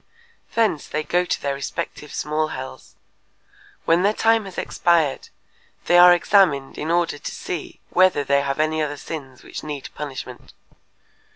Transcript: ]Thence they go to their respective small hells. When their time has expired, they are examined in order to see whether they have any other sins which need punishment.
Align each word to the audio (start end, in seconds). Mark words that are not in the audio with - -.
]Thence 0.55 0.87
they 0.87 1.03
go 1.03 1.25
to 1.25 1.39
their 1.43 1.53
respective 1.53 2.11
small 2.11 2.47
hells. 2.47 2.95
When 3.85 4.01
their 4.01 4.15
time 4.15 4.45
has 4.45 4.57
expired, 4.57 5.29
they 5.85 5.99
are 5.99 6.11
examined 6.11 6.79
in 6.79 6.89
order 6.89 7.19
to 7.19 7.31
see 7.31 7.81
whether 7.91 8.23
they 8.23 8.41
have 8.41 8.59
any 8.59 8.81
other 8.81 8.97
sins 8.97 9.43
which 9.43 9.61
need 9.63 9.89
punishment. 9.93 10.53